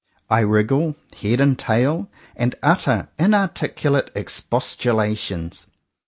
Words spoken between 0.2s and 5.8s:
I wriggle, head and tail, and utter inarticulate expostulations.